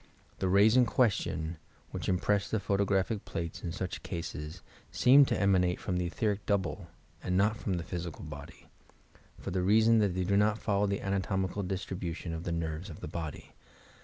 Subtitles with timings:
[0.39, 1.57] The rays in question,
[1.91, 6.87] which impress the photographic plates in such cases, seem to emanate from the etheric double
[7.21, 8.65] and not from the physical body,
[9.37, 12.89] for the reason that they do not follow the anatomical dis tribution of the nerves
[12.89, 13.53] of the body.